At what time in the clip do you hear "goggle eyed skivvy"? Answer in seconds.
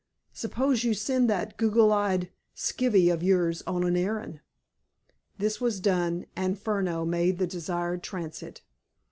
1.57-3.13